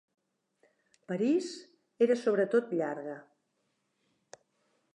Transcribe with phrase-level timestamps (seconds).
[1.11, 1.49] "París"
[2.05, 3.19] era sobretot llarga.